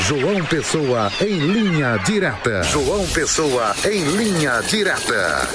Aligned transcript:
João 0.00 0.42
Pessoa 0.46 1.12
em 1.20 1.38
linha 1.38 1.98
direta. 1.98 2.62
João 2.62 3.06
Pessoa 3.08 3.74
em 3.84 4.02
linha 4.16 4.60
direta. 4.62 5.46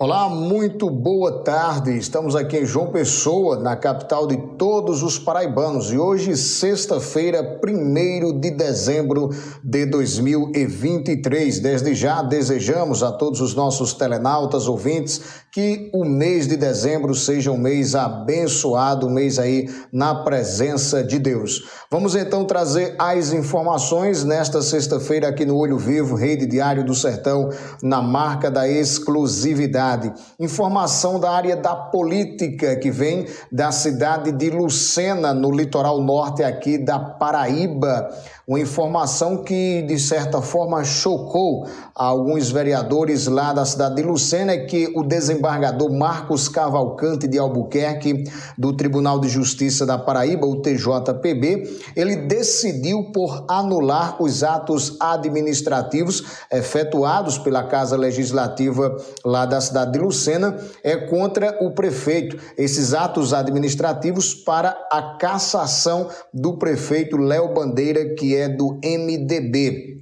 Olá, 0.00 0.28
muito 0.28 0.90
boa 0.90 1.42
tarde. 1.42 1.96
Estamos 1.96 2.36
aqui 2.36 2.58
em 2.58 2.66
João 2.66 2.92
Pessoa, 2.92 3.58
na 3.58 3.76
capital 3.76 4.26
de 4.26 4.36
todos 4.56 5.02
os 5.02 5.18
paraibanos. 5.18 5.92
E 5.92 5.98
hoje, 5.98 6.36
sexta-feira, 6.36 7.60
1 7.64 8.38
de 8.40 8.50
dezembro 8.50 9.30
de 9.62 9.86
2023. 9.86 11.60
Desde 11.60 11.94
já 11.94 12.22
desejamos 12.22 13.02
a 13.02 13.10
todos 13.10 13.40
os 13.40 13.54
nossos 13.54 13.92
telenautas, 13.92 14.68
ouvintes, 14.68 15.20
que 15.52 15.90
o 15.94 16.04
mês 16.04 16.46
de 16.46 16.56
dezembro 16.56 17.14
seja 17.14 17.50
um 17.50 17.56
mês 17.56 17.94
abençoado, 17.94 19.06
um 19.06 19.10
mês 19.10 19.38
aí 19.38 19.68
na 19.92 20.14
presença 20.14 21.02
de 21.02 21.18
Deus. 21.18 21.64
Vamos 21.90 22.14
então 22.14 22.44
trazer 22.44 22.94
as 22.98 23.32
informações 23.32 24.24
nesta 24.24 24.60
sexta-feira 24.60 25.28
aqui 25.28 25.46
no 25.46 25.56
Olho 25.56 25.78
Vivo, 25.78 26.14
Rede 26.14 26.46
Diário 26.46 26.84
do 26.84 26.94
Sertão, 26.94 27.48
na 27.82 28.02
marca 28.02 28.50
da 28.50 28.68
exclusividade. 28.68 30.12
Informação 30.38 31.18
da 31.18 31.30
área 31.30 31.56
da 31.56 31.74
política 31.74 32.76
que 32.76 32.90
vem 32.90 33.26
da 33.50 33.72
cidade 33.72 34.32
de 34.32 34.50
Lucena, 34.50 35.32
no 35.32 35.50
litoral 35.50 36.00
norte 36.02 36.42
aqui 36.42 36.76
da 36.76 36.98
Paraíba. 36.98 38.10
Uma 38.46 38.60
informação 38.60 39.42
que, 39.44 39.82
de 39.82 39.98
certa 39.98 40.40
forma, 40.40 40.82
chocou 40.82 41.66
alguns 41.94 42.50
vereadores 42.50 43.26
lá 43.26 43.52
da 43.52 43.64
cidade 43.64 43.96
de 43.96 44.02
Lucena 44.02 44.52
é 44.52 44.64
que 44.64 44.90
o 44.96 45.02
desembargador 45.38 45.90
Marcos 45.92 46.48
Cavalcante 46.48 47.28
de 47.28 47.38
Albuquerque, 47.38 48.24
do 48.56 48.76
Tribunal 48.76 49.20
de 49.20 49.28
Justiça 49.28 49.86
da 49.86 49.96
Paraíba, 49.96 50.46
o 50.46 50.60
TJPB, 50.60 51.80
ele 51.94 52.16
decidiu 52.16 53.10
por 53.12 53.44
anular 53.48 54.20
os 54.20 54.42
atos 54.42 54.96
administrativos 55.00 56.24
efetuados 56.52 57.38
pela 57.38 57.62
Casa 57.64 57.96
Legislativa 57.96 58.96
lá 59.24 59.46
da 59.46 59.60
cidade 59.60 59.92
de 59.92 59.98
Lucena 59.98 60.58
é 60.82 60.96
contra 60.96 61.56
o 61.60 61.72
prefeito. 61.72 62.36
Esses 62.56 62.92
atos 62.92 63.32
administrativos 63.32 64.34
para 64.34 64.70
a 64.90 65.16
cassação 65.18 66.08
do 66.34 66.58
prefeito 66.58 67.16
Léo 67.16 67.54
Bandeira, 67.54 68.14
que 68.14 68.34
é 68.34 68.48
do 68.48 68.78
MDB. 68.84 69.98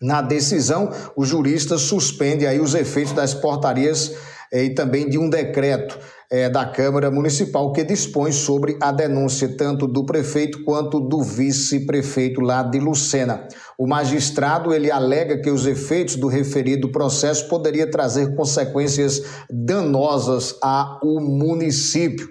Na 0.00 0.22
decisão, 0.22 0.90
o 1.16 1.24
jurista 1.24 1.76
suspende 1.76 2.46
aí 2.46 2.60
os 2.60 2.74
efeitos 2.74 3.12
das 3.12 3.34
portarias 3.34 4.12
e 4.52 4.70
também 4.70 5.08
de 5.08 5.18
um 5.18 5.28
decreto 5.28 5.98
eh, 6.30 6.48
da 6.48 6.66
Câmara 6.66 7.10
Municipal 7.10 7.72
que 7.72 7.84
dispõe 7.84 8.32
sobre 8.32 8.76
a 8.80 8.92
denúncia 8.92 9.48
tanto 9.56 9.86
do 9.86 10.04
prefeito 10.04 10.62
quanto 10.64 11.00
do 11.00 11.22
vice-prefeito 11.22 12.40
lá 12.40 12.62
de 12.62 12.78
Lucena. 12.78 13.46
O 13.78 13.86
magistrado 13.86 14.74
ele 14.74 14.90
alega 14.90 15.40
que 15.40 15.50
os 15.50 15.66
efeitos 15.66 16.16
do 16.16 16.26
referido 16.26 16.90
processo 16.90 17.48
poderia 17.48 17.90
trazer 17.90 18.34
consequências 18.34 19.22
danosas 19.50 20.56
ao 20.60 21.20
município. 21.20 22.28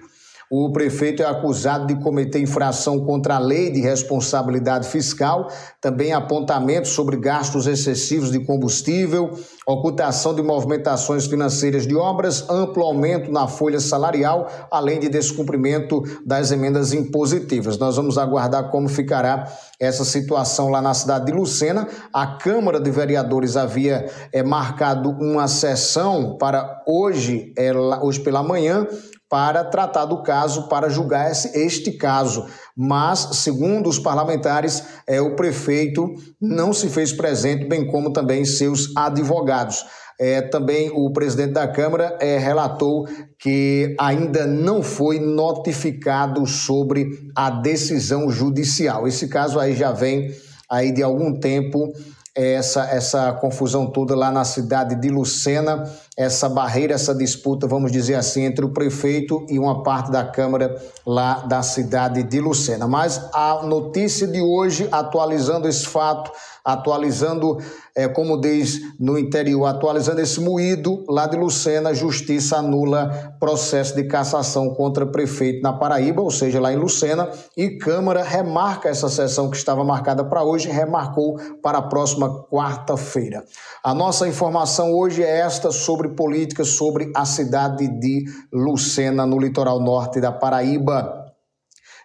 O 0.50 0.72
prefeito 0.72 1.22
é 1.22 1.26
acusado 1.26 1.86
de 1.86 2.02
cometer 2.02 2.40
infração 2.40 3.04
contra 3.04 3.36
a 3.36 3.38
lei 3.38 3.70
de 3.70 3.82
responsabilidade 3.82 4.88
fiscal, 4.88 5.48
também 5.78 6.14
apontamento 6.14 6.88
sobre 6.88 7.18
gastos 7.18 7.66
excessivos 7.66 8.32
de 8.32 8.40
combustível, 8.40 9.30
ocultação 9.66 10.34
de 10.34 10.42
movimentações 10.42 11.26
financeiras 11.26 11.86
de 11.86 11.94
obras, 11.94 12.48
amplo 12.48 12.82
aumento 12.82 13.30
na 13.30 13.46
folha 13.46 13.78
salarial, 13.78 14.48
além 14.70 14.98
de 14.98 15.10
descumprimento 15.10 16.02
das 16.24 16.50
emendas 16.50 16.94
impositivas. 16.94 17.76
Nós 17.76 17.96
vamos 17.96 18.16
aguardar 18.16 18.70
como 18.70 18.88
ficará 18.88 19.52
essa 19.78 20.02
situação 20.02 20.70
lá 20.70 20.80
na 20.80 20.94
cidade 20.94 21.26
de 21.26 21.32
Lucena. 21.32 21.86
A 22.10 22.26
Câmara 22.38 22.80
de 22.80 22.90
Vereadores 22.90 23.54
havia 23.54 24.06
é, 24.32 24.42
marcado 24.42 25.10
uma 25.10 25.46
sessão 25.46 26.38
para 26.38 26.82
hoje, 26.86 27.52
é, 27.56 27.70
hoje 28.02 28.20
pela 28.20 28.42
manhã, 28.42 28.86
para 29.28 29.64
tratar 29.64 30.06
do 30.06 30.22
caso, 30.22 30.68
para 30.68 30.88
julgar 30.88 31.30
este 31.30 31.92
caso. 31.92 32.46
Mas, 32.74 33.28
segundo 33.34 33.88
os 33.88 33.98
parlamentares, 33.98 34.82
é, 35.06 35.20
o 35.20 35.36
prefeito 35.36 36.14
não 36.40 36.72
se 36.72 36.88
fez 36.88 37.12
presente, 37.12 37.66
bem 37.66 37.86
como 37.86 38.12
também 38.12 38.44
seus 38.44 38.96
advogados. 38.96 39.84
É, 40.20 40.42
também 40.42 40.90
o 40.92 41.12
presidente 41.12 41.52
da 41.52 41.68
Câmara 41.68 42.16
é, 42.20 42.38
relatou 42.38 43.06
que 43.38 43.94
ainda 44.00 44.46
não 44.46 44.82
foi 44.82 45.20
notificado 45.20 46.44
sobre 46.44 47.30
a 47.36 47.50
decisão 47.50 48.28
judicial. 48.28 49.06
Esse 49.06 49.28
caso 49.28 49.60
aí 49.60 49.76
já 49.76 49.92
vem 49.92 50.34
aí 50.68 50.90
de 50.90 51.04
algum 51.04 51.38
tempo 51.38 51.92
essa, 52.34 52.84
essa 52.84 53.32
confusão 53.32 53.90
toda 53.90 54.14
lá 54.14 54.30
na 54.30 54.44
cidade 54.44 54.94
de 54.94 55.08
Lucena, 55.08 55.90
essa 56.18 56.48
barreira, 56.48 56.94
essa 56.94 57.14
disputa, 57.14 57.68
vamos 57.68 57.92
dizer 57.92 58.16
assim, 58.16 58.42
entre 58.42 58.64
o 58.64 58.70
prefeito 58.70 59.46
e 59.48 59.56
uma 59.56 59.84
parte 59.84 60.10
da 60.10 60.24
Câmara 60.24 60.76
lá 61.06 61.46
da 61.46 61.62
cidade 61.62 62.24
de 62.24 62.40
Lucena. 62.40 62.88
Mas 62.88 63.24
a 63.32 63.62
notícia 63.62 64.26
de 64.26 64.40
hoje, 64.40 64.88
atualizando 64.90 65.68
esse 65.68 65.86
fato, 65.86 66.32
atualizando, 66.64 67.58
é, 67.94 68.06
como 68.06 68.38
diz 68.38 68.80
no 69.00 69.16
interior, 69.16 69.64
atualizando 69.66 70.20
esse 70.20 70.38
moído 70.38 71.02
lá 71.08 71.26
de 71.26 71.36
Lucena, 71.36 71.94
justiça 71.94 72.58
anula 72.58 73.34
processo 73.40 73.94
de 73.94 74.04
cassação 74.04 74.74
contra 74.74 75.06
prefeito 75.06 75.62
na 75.62 75.72
Paraíba, 75.72 76.20
ou 76.20 76.30
seja, 76.30 76.60
lá 76.60 76.72
em 76.72 76.76
Lucena, 76.76 77.30
e 77.56 77.78
Câmara 77.78 78.22
remarca 78.22 78.88
essa 78.88 79.08
sessão 79.08 79.48
que 79.48 79.56
estava 79.56 79.82
marcada 79.82 80.22
para 80.24 80.42
hoje, 80.42 80.68
remarcou 80.68 81.38
para 81.62 81.78
a 81.78 81.82
próxima 81.82 82.44
quarta-feira. 82.50 83.44
A 83.82 83.94
nossa 83.94 84.28
informação 84.28 84.92
hoje 84.92 85.22
é 85.22 85.38
esta 85.38 85.70
sobre 86.08 86.14
política, 86.14 86.64
sobre 86.64 87.12
a 87.14 87.24
cidade 87.24 87.86
de 87.86 88.24
Lucena, 88.52 89.26
no 89.26 89.38
litoral 89.38 89.80
norte 89.80 90.20
da 90.20 90.32
Paraíba. 90.32 91.26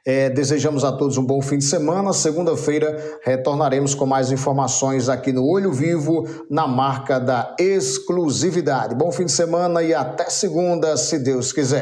É, 0.06 0.30
desejamos 0.30 0.84
a 0.84 0.92
todos 0.92 1.18
um 1.18 1.26
bom 1.26 1.42
fim 1.42 1.58
de 1.58 1.64
semana. 1.64 2.12
Segunda-feira 2.12 3.20
retornaremos 3.24 3.96
com 3.96 4.06
mais 4.06 4.32
informações 4.32 5.08
aqui 5.08 5.32
no 5.32 5.46
Olho 5.46 5.72
Vivo, 5.72 6.28
na 6.50 6.68
marca 6.68 7.20
da 7.20 7.56
exclusividade. 7.58 8.96
Bom 8.96 9.12
fim 9.12 9.26
de 9.26 9.32
semana 9.32 9.82
e 9.82 9.94
até 9.94 10.30
segunda, 10.30 10.98
se 10.98 11.20
Deus 11.20 11.54
quiser. 11.54 11.82